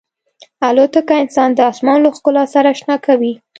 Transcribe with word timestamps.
الوتکه 0.67 1.15
انسان 1.23 1.49
د 1.53 1.59
آسمان 1.71 1.97
له 2.05 2.09
ښکلا 2.15 2.43
سره 2.53 2.67
اشنا 2.75 2.95
کوي. 3.05 3.33